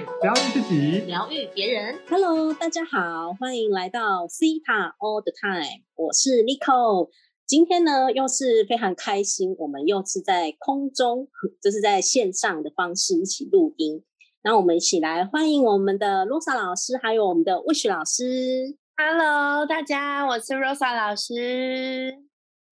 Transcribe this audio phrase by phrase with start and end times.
[0.00, 2.00] Time，疗愈自己，疗愈别人。
[2.08, 7.10] Hello，大家好，欢迎来到 Cita All the Time，我是 Nico。
[7.46, 11.28] 今天呢，又是非常开心，我们又是在空中，
[11.62, 14.02] 就是在线上的方式一起录音。
[14.42, 18.76] 那我们一起来欢迎我们的 Rosa 老师，还有我们的 Wish 老师。
[18.96, 22.14] Hello，大家，我是 Rosa 老师。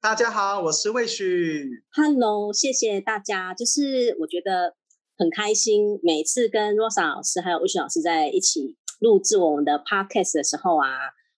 [0.01, 1.83] 大家好，我是魏旭。
[1.93, 3.53] Hello，谢谢大家。
[3.55, 4.77] 就是我觉得
[5.17, 10.89] 很开心，每次跟 Rosa 老师还有 Wish 老师在一起录制我们的 Podcast 的时候啊，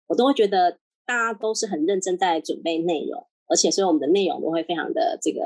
[0.06, 5.42] 我都会觉得大家都是很认真在准备内容，而且所以我们的内容都会非常的这个，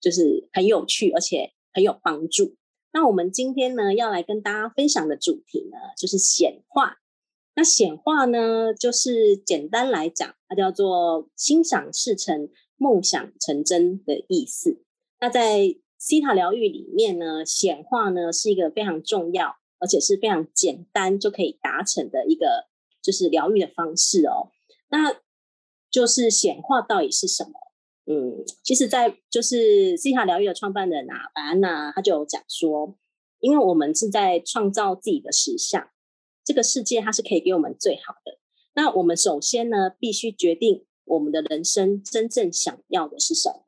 [0.00, 2.56] 就是很有趣，而且很有帮助。
[2.92, 6.98] 那我们今天呢，要来跟大家分享的主题呢，就是显化。
[7.56, 14.82] 那显化呢，就是简单来讲，它叫做心想事成、梦想成真的意思。
[15.20, 22.66] 那在西塔疗愈里面呢，显化呢是一个非常重要，而且是非常简单就可以达成的一个
[23.00, 24.52] 就是疗愈的方式哦。
[24.90, 25.16] 那
[25.90, 27.52] 就是显化到底是什么？
[28.04, 32.94] 嗯，其实，在就是西塔疗愈的创办人啊，白安娜，他就有讲说，
[33.40, 35.88] 因为我们是在创造自己的实相。
[36.44, 38.38] 这个世界它是可以给我们最好的。
[38.74, 43.63] 那我们首先呢，必须决定我们的人生真正想要的是什么。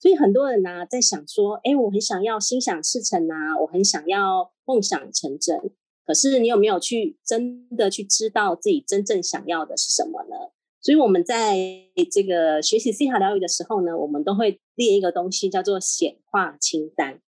[0.00, 5.70] 所以很多人呢、在想说，哎，我很想要心想事成啊，我很想要梦想成真。
[6.06, 10.36] 可是你有没有去真的去知道自己真正想要的是什么呢？
[10.80, 11.56] 所以我们在
[12.10, 17.20] 这个学习 C 塔疗愈的时候呢，我们都会列一个东西叫做显化清单。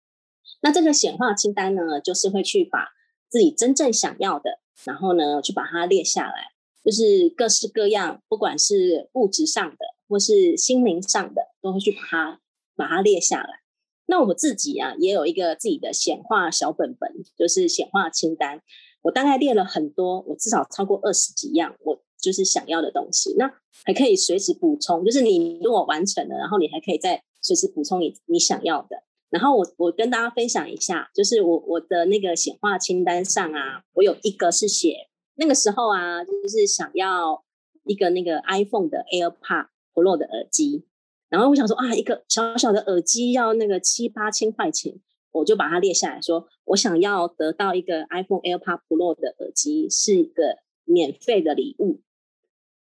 [0.61, 2.89] 那这个显化清单呢，就是会去把
[3.27, 4.59] 自己真正想要的。
[4.85, 6.51] 然后呢，去把它列下来，
[6.85, 12.39] 就是各式各样，不管是物质上的或是心灵上的，都会去把它
[12.79, 13.59] 把它列下来。
[14.07, 18.61] 那我自己啊，也有一个自己的显化小本本，就是显化清单。
[19.03, 23.35] 我大概列了很多，我至少超过二十几样，我就是想要的东西。
[23.37, 23.53] 那
[23.85, 29.03] 还可以随时补充，就是你如果完成了，然后你还可以再随时补充你你想要的。
[29.29, 37.45] 然后我我跟大家分享一下，就是我我的那个显化清单上啊，我有一个是写那个时候啊，就是想要
[37.85, 40.85] 一个那个 iPhone 的 AirPod Pro 的耳机，
[41.29, 44.99] 然后我想说啊，一个小小的耳机要那个七八千块钱，
[45.31, 52.01] 我就把它列下来说，我想要得到一个 iPhone AirPod Pro 的耳机是一个免费的礼物。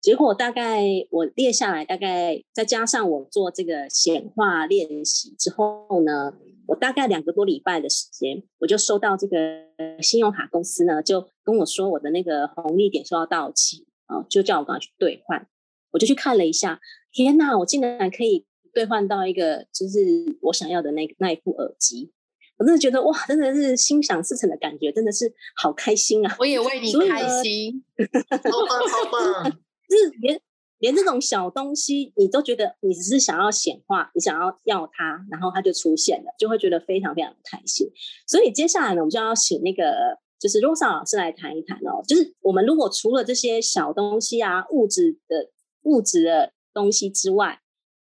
[0.00, 6.34] 结果大概我列下来，大概再加上我做这个显化练习之后呢，
[6.68, 9.64] 我大概两个多礼拜的时间，我就收到这个
[10.00, 15.48] 信用卡公司呢，就跟我说我的那个红利点数要到期啊，就叫我赶快去兑换。
[15.90, 16.78] 我就去看了一下，
[17.12, 19.98] 天哪，我竟然可以兑换到一个就是
[20.42, 22.12] 我想要的那那一副耳机，
[22.58, 26.36] 我真的觉得哇，真的是心想事成的感觉，真的是好开心啊！
[26.38, 27.82] 我也为你开心，
[28.30, 29.50] 好棒，好棒！
[29.88, 30.40] 就是连
[30.78, 37.90] 连这种小东西，你都觉得你只是想要显化，你想要要它，然后它就出现了，就会觉得非常非常开心。
[38.26, 42.04] 所以接下来呢，我们就要请那个就是 Rosa 老师来谈一谈哦。
[42.06, 45.50] 就是我们如果除了这些小东西啊，物质的
[45.82, 47.60] 物质的东西之外，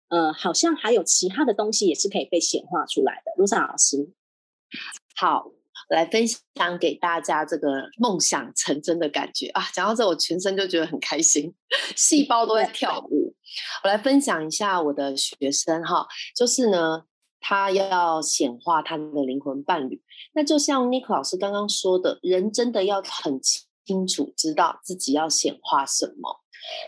[0.09, 3.43] 呃，好像还有其他的东西也是可以被显化出来的。
[3.43, 4.11] Rosa 老师，
[5.15, 5.51] 好。
[5.87, 9.67] 来分享给大家这个梦想成真的感觉啊！
[9.73, 11.51] 讲到这，我全身就觉得很开心，
[11.95, 13.33] 细胞都在跳舞。
[13.83, 16.05] 我来分享一下我的学生哈，
[16.35, 17.05] 就是呢，
[17.39, 20.03] 他要显化他的灵魂伴侣。
[20.33, 26.43] 那就像 Nick 老师刚刚说的，人真的要很清楚知道自己要显化什么。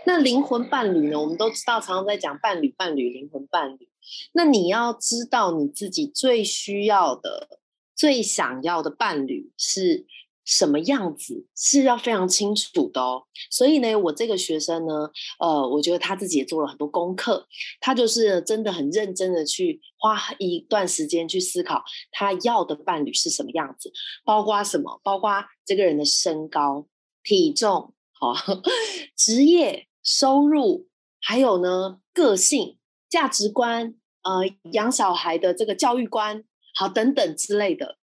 [0.06, 1.20] 那灵魂伴侣呢？
[1.20, 3.90] 我们都知道，常常在讲伴侣、伴侣、灵魂伴侣。
[4.34, 7.60] 那你要知道你自己最需要的。
[7.94, 10.08] 最想要的伴侣是
[10.44, 13.26] 什么样子，是要非常清楚的哦。
[13.52, 15.08] 所以呢，我这个学生呢，
[15.40, 17.46] 呃，我觉得他自己也做了很多功课，
[17.80, 23.92] 他就是真的很认真的去花一段时间去思考他要的伴侣是什么样子，
[24.26, 25.32] 包括什么，包括
[25.64, 26.88] 这个人的身高、
[27.24, 28.62] 体重、好、哦、
[29.18, 30.88] 职业、收入，
[31.20, 32.78] 还有呢个性、
[33.10, 36.44] 价值观，呃，养小孩的这个教育观。
[36.76, 37.98] 好，等等之类的，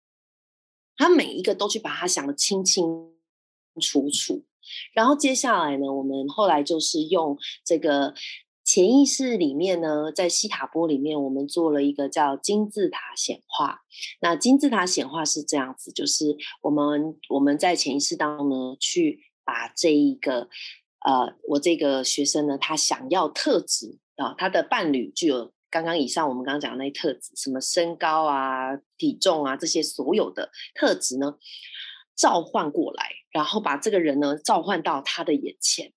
[0.97, 2.85] 他每一个都去把它想得清清
[3.81, 4.45] 楚楚。
[4.93, 8.13] 然后接下来呢，我们后来就是用这个
[8.65, 13.83] 潜意识里面呢，在西塔波里面，我们做了一个叫金字塔显化。
[14.21, 20.51] 那金字塔显化是这样子，就是我们我们在潜意识当中呢，去把这一个
[21.07, 25.55] 呃，我这个学生呢，他想要特质啊，他的伴侣具有。
[25.71, 31.35] 刚刚以上我们刚刚讲的那些特质，什么身高啊、体重啊这些所有的特质呢，
[32.17, 35.93] 召唤过来，然后把这个人呢召唤到他的眼前。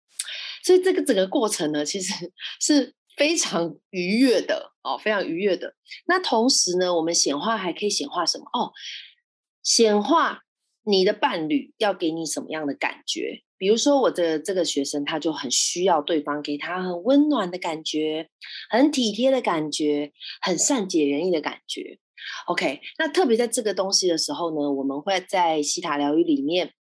[0.61, 2.13] 所以这个整个过程呢，其实
[2.59, 5.73] 是非常愉悦的哦，非常愉悦的。
[6.05, 8.45] 那同时呢，我们显化还可以显化什么？
[8.51, 8.73] 哦，
[9.63, 10.41] 显化
[10.83, 13.43] 你的伴侣要给你什么样的感觉？
[13.57, 18.29] 比如说，我的这个学生他就很需要对方给他很温暖的感觉，
[18.69, 20.11] 很体贴的感觉，
[20.41, 21.99] 很善解人意的感觉。
[22.47, 26.73] OK，那特别在这个东西的时候呢，我们会在西塔疗愈里面。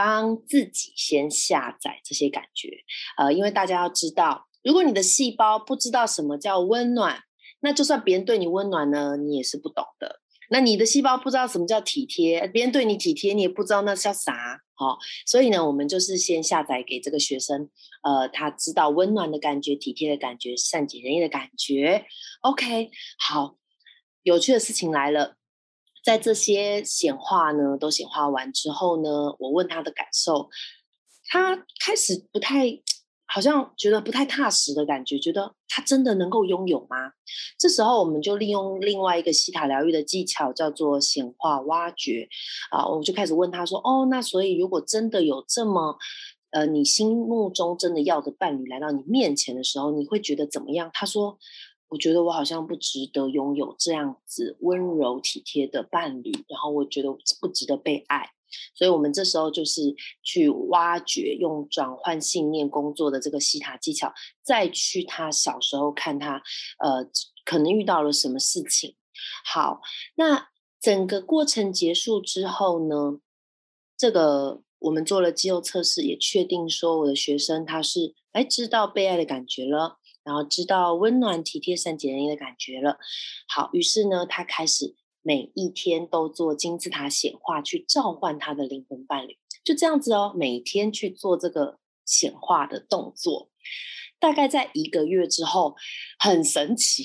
[0.00, 2.68] 帮自己先下载这些感觉，
[3.16, 7.18] 呃，因为大家要知道，如果你的细胞不知道什么叫温暖，
[7.58, 10.20] 那就算别人对你温暖呢，你也是不懂的。
[10.50, 17.68] 那你的细胞不知道什么叫体贴，别人对你体贴，你也不知道那叫啥，好，所以呢，我们就是先下载给这个学生，
[18.02, 22.06] 呃，他知道温暖的感觉、体贴的感觉、善解人意的感觉。
[22.40, 23.56] OK，好，
[24.22, 25.36] 有趣的事情来了。
[26.04, 30.48] 在这些显化呢都显化完之后呢，我问他的感受，
[31.26, 32.80] 他开始不太，
[33.28, 37.12] 好像觉得不太踏实的感觉，觉得他真的能够拥有吗？
[37.58, 42.28] 这时候我们就利用另外一个西塔疗愈的技巧，叫做显化挖掘
[42.70, 45.96] 啊，我就开始问他说：“哦，那所以如果真的有这么，
[46.50, 51.38] 呃，你心目中真的要的伴侣来到你面前的时候，你会觉得怎么样？”他说。
[51.90, 57.08] 我觉得我好像不值得拥有这样子温柔体贴的伴侣，然后我觉得
[57.40, 58.28] 不值得被爱，
[58.74, 64.12] 所以我们这时候就是去挖掘，用转换信念工作的这个西塔技巧，
[64.42, 66.42] 再去他小时候看他，
[66.78, 67.08] 呃，
[67.44, 68.96] 可能遇到了什么事情。
[69.44, 69.80] 好，
[70.16, 70.48] 那
[70.80, 73.20] 整个过程结束之后呢，
[73.96, 79.98] 这个我们做了肌肉测试，也确定说我的学生他是哎知道被爱的感觉了。
[80.24, 82.98] 然后知道温暖、体贴、善解人意的感觉了。
[83.48, 84.94] 好，于是呢，他开始
[85.28, 89.36] 每一天都做金字塔显化，去召唤他的灵魂伴侣。
[89.62, 93.50] 就这样子哦，每天去做这个显化的动作。
[94.18, 95.76] 大概在一个月之后，
[96.18, 97.04] 很神奇，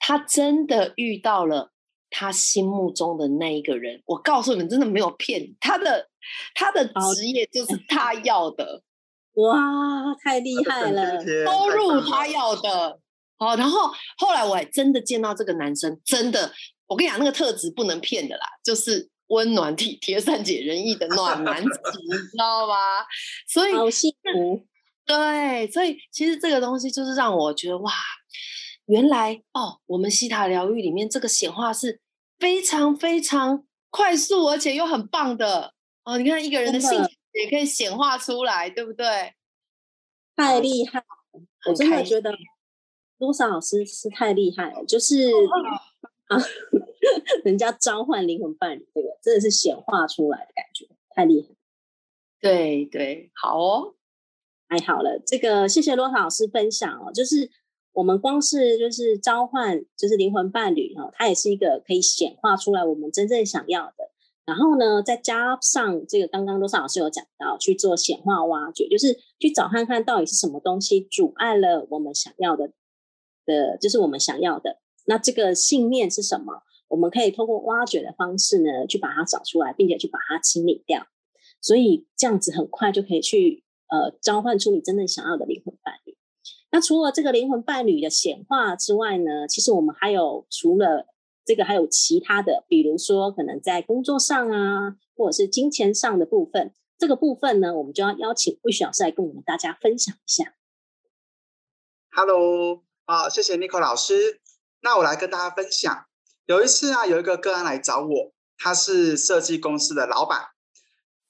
[0.00, 1.70] 他真的遇到了
[2.10, 4.02] 他心目中的那一个人。
[4.06, 6.10] 我告诉你们，真的没有骗他的，
[6.56, 6.84] 他的
[7.14, 8.82] 职业就是 他要的。
[9.34, 9.56] 哇，
[10.24, 11.24] 太厉害了！
[11.24, 12.98] 收入他要的，
[13.36, 16.52] 好，然后后来我还真的见到这个男生，真的，
[16.90, 22.74] 我跟你讲，那个特质不能骗的啦，就是温暖体贴、善解人意的暖男子，你知道吗？
[23.46, 24.66] 所以好幸福，
[25.06, 27.92] 对，所以其实这个东西就是让我觉得哇，
[28.86, 32.00] 原来哦，我们西塔疗愈里面这个显化是
[32.38, 35.72] 非常非常快速，而且又很棒的
[36.04, 36.18] 哦。
[36.18, 36.90] 你看一个人的性。
[37.32, 39.06] 也可以显化出来，对不对？
[40.34, 41.00] 太厉害！
[41.64, 42.34] 我真的觉得
[43.20, 45.30] 多少老师是太厉害了，就是
[46.30, 46.38] 啊，
[47.44, 51.48] 人家召唤灵魂伴侣，这个真的是显化出来的感觉，太厉害！
[52.40, 53.94] 对对，好哦，
[54.68, 55.20] 太好了。
[55.26, 57.50] 这个谢谢罗老师分享哦，就是
[57.92, 64.10] 我们光是就是召唤，就是灵魂伴侣哦，它也是一个可以显化出来我们真正想要的。
[64.46, 72.72] 然后呢，再加上这个，刚刚罗莎老师有讲到去做显化挖掘，就是去找看看到底是什么东西阻碍了我们想要的
[73.44, 74.78] 的，就是我们想要的。
[75.10, 76.62] 那这个信念是什么？
[76.86, 81.04] 我们可以通过挖掘的方式呢，去把它找出来，并且去把它清理掉。
[81.60, 86.16] 所以这样子很快就可以去呃召唤出你真正想要的灵魂伴侣。
[86.70, 91.08] 那除了这个灵魂伴侣的显化之外呢，其实我们还有除了。
[91.42, 100.54] 这个还有其他的，比如说可能在工作上啊，或者是金钱上的部分，这个部分呢，我们就要邀请魏老师来跟我们大家分享一下。
[102.12, 104.39] Hello，啊，谢谢 Nico 老师。
[104.80, 106.06] 那我来跟大家分享，
[106.46, 110.48] 有一次啊，有一个个案来找我，他是设计公司的老板，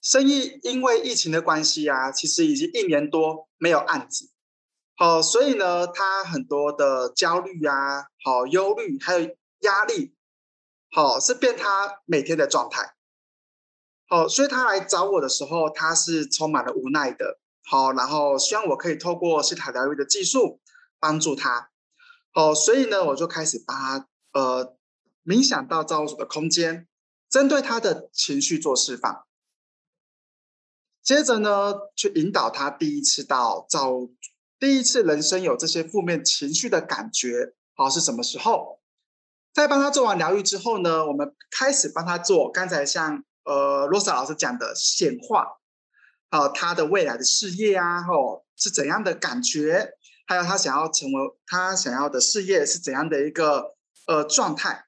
[0.00, 4.30] 生意因为疫情的关系啊，其实已经一年多没有案子，
[4.97, 9.30] 好，所以呢，他很多的焦虑啊，好忧虑，还有。
[9.62, 10.14] 压力，
[10.90, 12.95] 好是变他每天的状态，
[14.09, 20.62] 好，所以他来找我的时候，他是充满了无奈的，好，然后希望我可以透过西塔疗愈的技术
[20.99, 21.69] 帮助他，
[22.32, 24.76] 好，所以呢，我就开始帮他呃
[25.25, 26.87] 冥想到造物主的空间，
[27.28, 29.25] 针对他的情绪做释放，
[31.02, 34.14] 接着呢，去引导他第一次到造物，
[34.58, 38.80] 第一次人生有这些负面情绪的感觉，好是什么时候？
[39.52, 45.58] 在帮他做完疗愈之后呢，我们开始帮他做刚才像呃罗莎老师讲的显化，
[46.28, 49.94] 啊，他的未来的事业啊，吼是怎样的感觉，
[50.30, 53.75] 还有他想要成为他想要的事业是怎样的一个
[54.06, 54.84] 呃状态，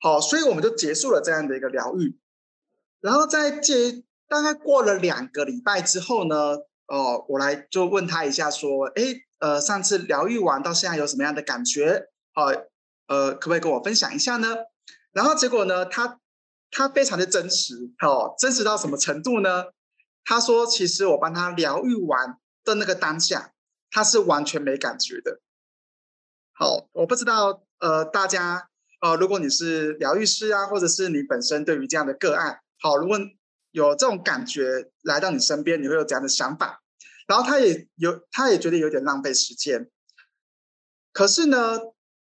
[0.00, 2.18] 好，所以我们就结束了这样的一个疗愈，
[3.02, 9.02] 然后在这大概过了两个礼拜之后呢，哦，我来就问他一下，说，哎，
[9.40, 12.06] 呃，上次疗愈完到现在有什么样的感觉？
[12.32, 12.46] 好，
[13.08, 14.56] 呃，可不可以跟我分享一下呢？
[15.12, 16.18] 然后结果呢，他
[16.70, 19.66] 他非常的真实，哦，真实到什么程度呢？
[20.24, 23.52] 他说，其实我帮他疗愈完的那个当下，
[23.90, 25.40] 他是完全没感觉的。
[26.52, 28.68] 好，我不知道，呃，大家，
[29.00, 33.18] 呃，如果你是疗愈师啊，或者是你本身对于这样的个案，好，如果
[33.70, 36.82] 有这种感觉来到你身边，你会有怎样的想法？
[37.26, 39.90] 然后他也有，他也觉得有点浪费时间。
[41.12, 41.78] 可是呢，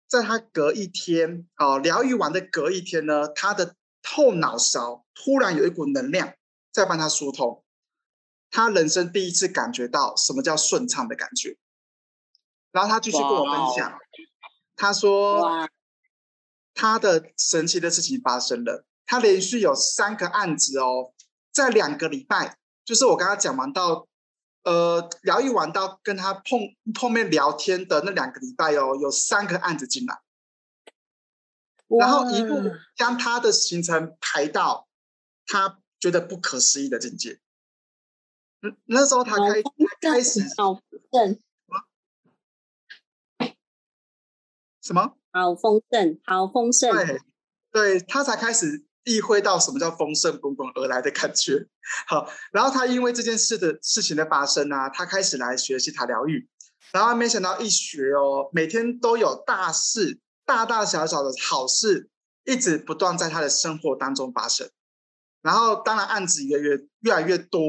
[0.08, 6.34] 在他隔一天，哦，疗愈完的隔一天呢，他的后脑勺突然有一股能量
[6.72, 7.65] 在帮他疏通，
[8.56, 11.58] 他人生第一次感觉到什么叫顺畅的感觉。
[12.72, 14.00] 然后他继续跟我分享，
[14.78, 15.68] 他说
[16.74, 21.12] 他的神奇的事情发生了，他连续有三个案子哦，
[21.52, 24.08] 在两个礼拜，就是我刚刚讲完到，
[24.64, 30.22] 呃，疗愈完到跟他碰碰面聊天的那两个礼拜哦，有三个案子进来，
[32.00, 34.88] 然后一路将他的行程排到
[35.46, 37.42] 他觉得不可思议的境界。
[38.66, 39.62] 那那时候他开
[40.02, 40.80] 开始好
[41.12, 41.40] 正。
[44.82, 45.18] 什么？
[45.32, 46.92] 好丰盛，好丰盛。
[46.92, 47.20] 对，
[47.72, 51.68] 对他才开始意会到什么叫丰盛滚滚而来的感觉。
[52.08, 56.48] 好，然后他因为这件事的事情的发生啊，他开始来学习塔疗愈，
[56.92, 62.10] 然后没想到一学哦，每天都有大事，大大小小的好事，
[62.46, 64.70] 一直不断在他的生活当中发生。
[65.42, 67.62] 然后当然案子也越越来越多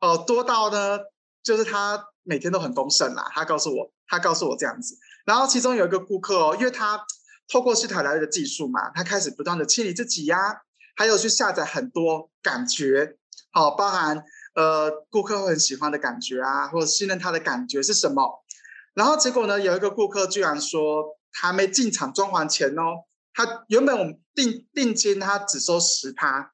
[0.00, 0.98] 哦，多到呢，
[1.42, 3.30] 就是他每天都很丰盛啦。
[3.32, 4.96] 他告诉我，他告诉我这样子。
[5.24, 7.04] 然后其中有一个顾客哦，因为他
[7.48, 10.62] 透过西塔疗的技术嘛，他开始不断的清理自己呀，
[10.96, 13.16] 还有去下载很多感觉，
[13.50, 14.22] 好，包含
[14.54, 18.44] 呃顾客会很喜欢的感觉啊，或者信任他的感觉是什么。
[18.94, 26.52] 然后结果呢，有一个顾客居然说，还没进场装潢前哦，他原本我们定定金他只收十趴，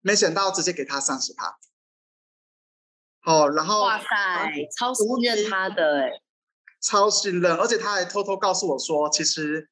[0.00, 1.58] 没想到直接给他三十趴。
[3.26, 4.06] 好，然后哇塞，
[4.78, 6.12] 超信任他的哎。
[6.80, 9.68] 超信任，而且他还偷偷告诉我说，其实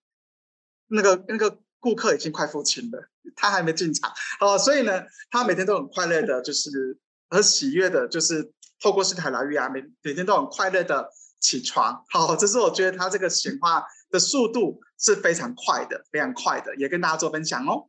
[0.89, 4.59] 那个那个顾客已经快付清了，他还没进场哦。
[4.59, 6.99] 所以呢，他每天都很快乐的，就是
[7.31, 11.09] 很喜悦的，就是透过斯台疗愈啊，每每天都很快乐的
[11.39, 12.05] 起床。
[12.11, 17.89] 好，这是我觉得他这个显化的速度是非常快的，非常快的，也跟大家做分享哦。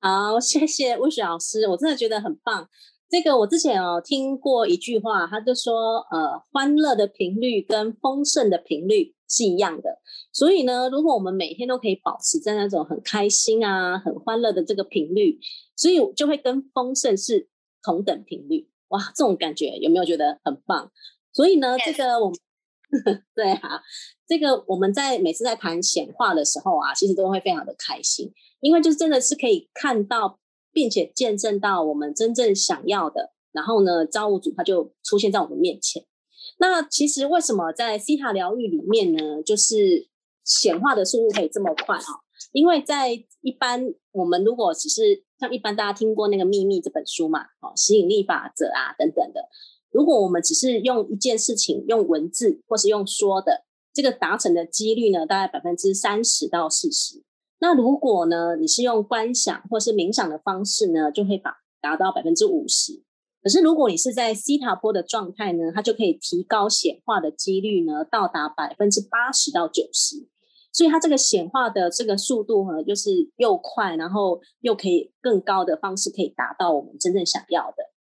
[0.00, 2.68] 好，谢谢魏雪老师，我真的觉得很棒。
[3.08, 10.00] 这个我之前哦听过一句话，他就说，呃，欢乐的频率跟丰盛的频率是一样的。
[10.32, 15.38] 所以呢，如果我们每天都可以保持在那种很开心啊、很欢乐的这个频率，
[15.76, 17.48] 所以就会跟丰盛是
[17.80, 18.68] 同等频率。
[18.88, 20.90] 哇，这种感觉有没有觉得很棒？
[21.32, 22.36] 所以呢，这个我们
[23.36, 23.80] 对啊，
[24.26, 30.40] 这个我们在每次在谈显化的时候啊，其实都会非常的开心，因为就是真的是可以看到。
[30.76, 36.04] 并且见证到我们真正想要的，然后呢，造物主他就出现在我们面前。
[36.58, 40.10] 那其实为什么在西塔疗愈里面呢，就是
[40.44, 42.04] 显化的速度可以这么快啊？
[42.52, 49.48] 因为在一般我们如果只是像一般大家听过那个秘密这本书嘛，哦，吸引力法则啊等等的，
[49.90, 53.64] 如果我们只是用一件事情用文字或是用说的，
[53.94, 57.24] 这个达成的几率呢，大概百分之三十到四十。
[57.58, 63.02] 那如果呢，你是用观想或是冥想的方式呢，就会把达到百分之五十。
[63.42, 70.28] 可是如果你是在西塔波的状态呢，它就可以提高显化的几率呢，到达百分之八十到九十。
[70.72, 77.95] 所以它这个显化的这个速度呢，就是又快，然后又可以更高的方式可以达到我们真正想要的。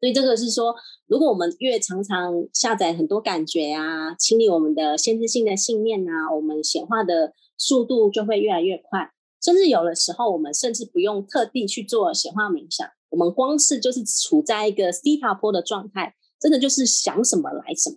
[0.00, 0.74] 所以这个是说，
[1.06, 7.34] 如果我们越常常下载很多感觉啊，清理我们的限制性的信念啊，我们显化的。
[7.60, 9.10] 速度就会越来越快，
[9.42, 17.96] 甚至有的时候，我们甚至不用特地去做显化冥想，我们光是就是处在一个西塔波的状态，真的就是想什么来什么，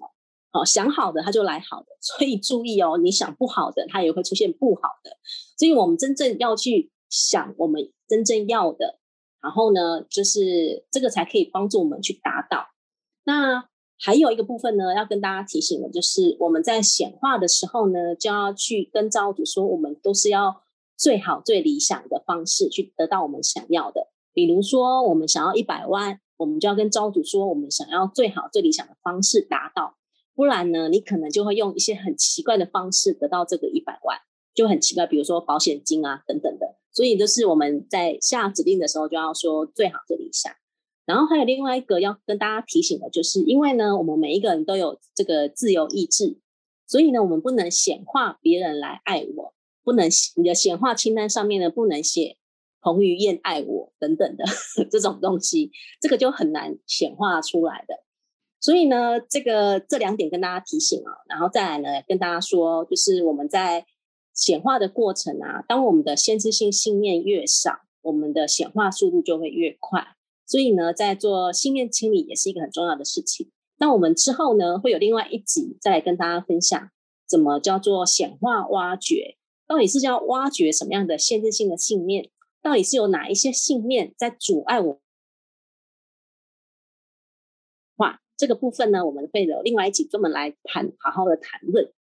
[0.51, 5.11] 好想好的它就来好的，所以注意哦，你想不好的，它也会出现不好的，
[5.55, 8.97] 所以我们真正要去想我们真正要的，
[9.41, 12.67] 然后呢，就是这个才可以帮助我们去达到。
[13.23, 13.69] 那。
[14.03, 20.63] 还有一个部分呢，要跟大家提醒的，就是我们在显化的时候呢，就要去跟造物主说，我们都是要
[20.97, 24.07] 最好、最理想的方式去得到我们想要的。
[24.33, 29.95] 比如说，我们想要一百万，我们就要跟造物主说，我们想要最好、最理想的方式达到。
[30.33, 34.17] 不然呢，你可能就会用一些很奇怪的方式得到这个一百万，
[34.55, 35.05] 就很奇怪。
[35.05, 36.80] 比如说保险金啊等等的。
[36.93, 40.57] 所以，就是我们在下指令的时候，就要说最好、这里下。
[41.05, 46.37] 然后还有另外一个要跟大家提醒的，就是因为呢，我们每一个人都有这个自由意志，
[46.87, 52.37] 所以呢，我们不能显化别人来爱我，不能你的显化清单上面呢不能写
[52.81, 54.45] 彭于晏爱我等等的
[54.91, 57.95] 这种东西，这个就很难显化出来的。
[58.59, 63.85] 所以呢，这个这两点跟大家提醒啊，然后再来呢，跟大家说，就是我们在
[64.33, 70.15] 显化的过程啊，当我们的先知性信念越少，我们的显化速度就会越快。
[70.45, 73.51] 所以呢，在做信念清理也是一个很重要的事情。
[73.77, 76.89] 那我们之后呢，会有另外一集再跟大家分享，
[77.27, 82.29] 怎么叫做显化挖掘，到底是要挖掘什么样的限制性的信念，
[82.61, 85.01] 到底是有哪一些信念在阻碍我。
[88.37, 91.93] 这个部分呢，我们会有另外一集专门来谈，好好的谈论。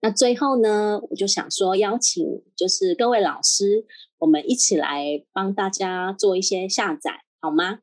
[0.00, 2.24] 那最后呢，我就想说，邀请
[2.56, 3.84] 就是各位老师，
[4.18, 7.80] 我们一起来帮大家做一些下载，好吗？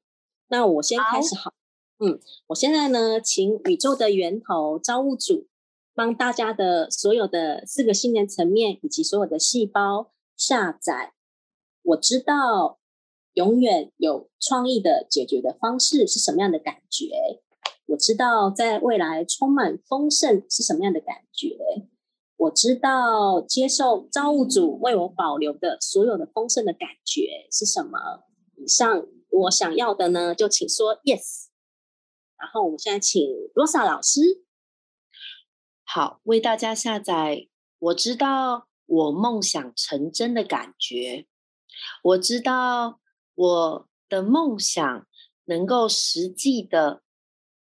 [0.48, 1.54] 那我先开始，好，
[2.00, 5.48] 嗯，我现在呢，请宇宙的源头造物主
[5.94, 11.14] 帮大家的所有的四个信念层面以及所有的细胞下载。
[11.84, 12.80] 我知道
[13.34, 17.42] 永远有创意的解决的方式是什么样的感觉。
[17.88, 21.58] 我知道在未来充满丰盛是什么样的感觉。
[22.38, 28.26] 我知道接受造物主为我保留的所有的丰盛的感觉是什么。
[28.58, 31.46] 以上我想要的呢，就请说 yes。
[32.38, 33.22] 然后我们现在请
[33.54, 34.44] 罗莎老师，
[35.84, 37.48] 好，为大家下载。
[37.80, 41.28] 我知道我梦想成真的感觉。
[42.04, 43.00] 我知道
[43.34, 45.08] 我的梦想
[45.46, 47.02] 能够实际的。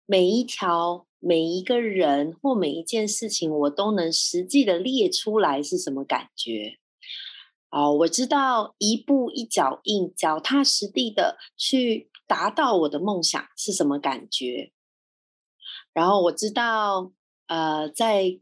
[0.07, 6.79] 每一条、每一个人或每一件事情，我都能实际的列出来是什么感觉。
[7.69, 14.73] 哦，我知道一步一脚印、脚踏实地的去达到我的梦想是什么感觉。
[15.93, 17.13] 然后我知道，
[17.47, 18.39] 呃，在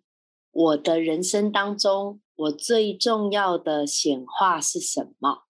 [0.51, 5.43] 我的人生当中，我最重要的显化是什么？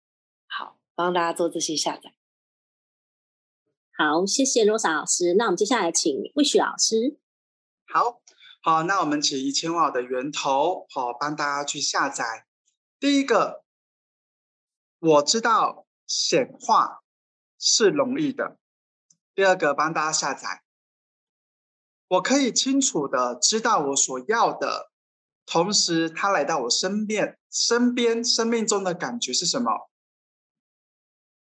[0.47, 2.13] 好，帮大家做这些下载。
[3.97, 5.36] 好，谢谢罗莎老师。
[5.36, 7.17] 那我们接下来请魏旭老师。
[7.91, 8.21] 好
[8.62, 12.45] 好，那我们请一千瓦的源头，好帮大家去下载。
[12.99, 13.63] 第一个，
[14.99, 17.02] 我知道显化
[17.58, 18.60] 是容易的。
[19.34, 20.62] 第二个，帮大家下载，
[22.10, 24.91] 我可以清楚的知道我所要的，
[25.47, 29.89] 同时他来到我身边，身边生命中的感觉是什么？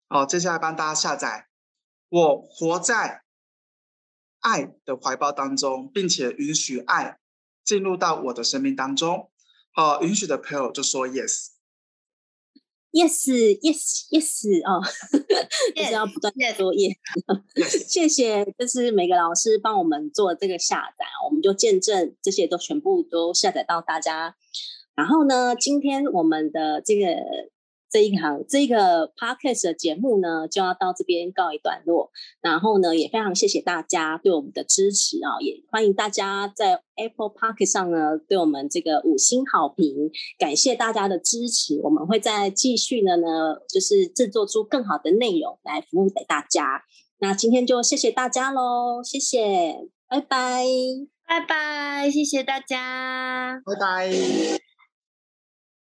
[0.09, 1.49] 好，接下来帮大家下载。
[2.09, 3.25] 我活在
[4.49, 7.19] 爱的怀抱当中，并且允许爱
[7.63, 9.31] 进入到我的生命当中。
[9.75, 11.43] 好，允许的朋友就说 yes，yes，yes，yes
[14.65, 14.83] 哦，
[15.77, 16.97] 就是要不断说 yes。
[17.87, 24.35] 谢谢，就是每个老师帮我们做这个下载，我们就见证这些都全部都下载到大家。
[24.95, 27.05] 然后呢，今天我们的这个。
[27.91, 32.11] 这一行这个 podcast 的节目呢，就要到这边告一段落。
[32.41, 41.81] 然后呢，也非常谢谢大家对我们的支持啊，也欢迎大家在 Apple Podcast 上呢对我们这个五星好评，感谢大家的支持。
[41.83, 46.85] 我们会再继续的呢，就是制作出更好的内容来服务给大家。
[47.21, 50.65] 那今天就谢谢大家喽，谢谢，拜拜，
[51.27, 54.68] 拜拜，谢谢大家，拜拜。